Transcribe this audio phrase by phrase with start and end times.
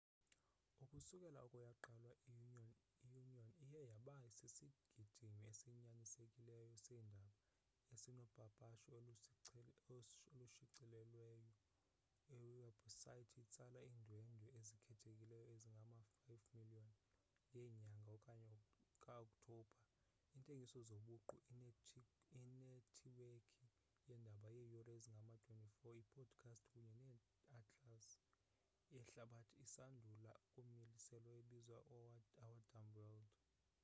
[0.83, 2.11] ukusukela oko yaqalwa
[3.03, 7.31] i-onion iye yaba sisigidimi esinyanisekileyo seendaba
[7.93, 8.89] esinopapasho
[10.33, 11.49] olushicilelweyo
[12.35, 16.91] iwebhusayithi etsala iindwendwe ezikhethekileyo ezingama-5,000,000
[17.49, 18.15] ngenyanga
[19.03, 19.77] ka-okthobha
[20.31, 21.35] iintengiso zobuqu
[22.35, 23.65] inethiwekhi
[24.07, 27.13] yeendaba yeeyure ezingama-24 iipodikhasti kunye
[27.51, 28.19] neatlasi
[28.95, 32.11] yehlabathi esandula ukumiliselwa ebizwa our
[32.71, 33.31] dumb world